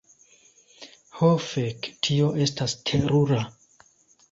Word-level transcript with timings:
Ho 1.17 1.29
fek. 1.51 1.91
Tio 2.09 2.31
estas 2.47 2.77
terura. 2.93 3.45